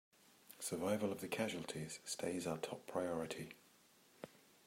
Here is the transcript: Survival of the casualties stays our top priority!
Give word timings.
Survival 0.59 1.11
of 1.11 1.21
the 1.21 1.27
casualties 1.27 1.99
stays 2.05 2.47
our 2.47 2.57
top 2.57 2.87
priority! 2.87 3.49